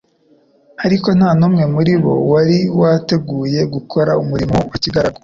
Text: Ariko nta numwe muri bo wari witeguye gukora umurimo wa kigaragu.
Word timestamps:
Ariko 0.85 1.07
nta 1.17 1.29
numwe 1.39 1.63
muri 1.73 1.93
bo 2.03 2.13
wari 2.31 2.57
witeguye 2.79 3.61
gukora 3.73 4.11
umurimo 4.23 4.55
wa 4.71 4.77
kigaragu. 4.83 5.17